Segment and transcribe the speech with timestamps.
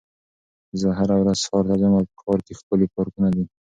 [0.79, 3.43] زه هره ورځ ښار ته ځم او په ښار کې ښکلي پارکونه دي.